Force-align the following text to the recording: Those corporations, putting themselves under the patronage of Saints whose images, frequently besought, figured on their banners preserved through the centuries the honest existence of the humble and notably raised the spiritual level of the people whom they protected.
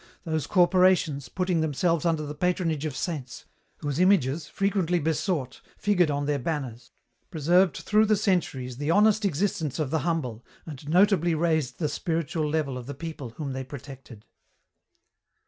Those 0.25 0.47
corporations, 0.47 1.29
putting 1.29 1.61
themselves 1.61 2.05
under 2.07 2.25
the 2.25 2.33
patronage 2.33 2.85
of 2.85 2.95
Saints 2.95 3.45
whose 3.81 3.99
images, 3.99 4.47
frequently 4.47 4.97
besought, 4.97 5.61
figured 5.77 6.09
on 6.09 6.25
their 6.25 6.39
banners 6.39 6.91
preserved 7.29 7.77
through 7.77 8.05
the 8.07 8.15
centuries 8.15 8.77
the 8.77 8.89
honest 8.89 9.25
existence 9.25 9.77
of 9.77 9.91
the 9.91 9.99
humble 9.99 10.43
and 10.65 10.89
notably 10.89 11.35
raised 11.35 11.77
the 11.77 11.87
spiritual 11.87 12.49
level 12.49 12.79
of 12.79 12.87
the 12.87 12.95
people 12.95 13.29
whom 13.37 13.53
they 13.53 13.63
protected. 13.63 14.25